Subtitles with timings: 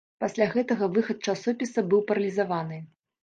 [0.23, 2.81] Пасля гэтага выхад часопіса быў паралізаваны.